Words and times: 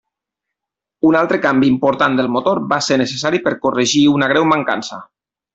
Un 1.09 1.17
altre 1.19 1.39
canvi 1.43 1.69
important 1.73 2.17
del 2.21 2.31
motor 2.37 2.63
va 2.73 2.81
ser 2.89 2.99
necessari 3.05 3.45
per 3.49 3.57
corregir 3.67 4.03
una 4.19 4.31
greu 4.37 4.53
mancança. 4.57 5.03